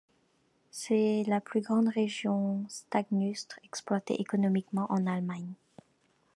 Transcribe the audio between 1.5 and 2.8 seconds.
grande région